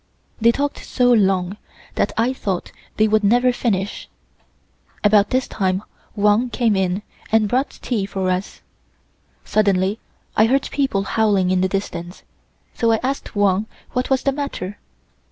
[0.39, 1.57] They talked so long
[1.93, 4.09] that I thought they would never finish.
[5.03, 5.83] About this time
[6.15, 8.61] Wang came in and brought tea for us.
[9.45, 9.99] Suddenly
[10.35, 12.23] I heard people howling in the distance,
[12.73, 14.79] so I asked Wang what was the matter.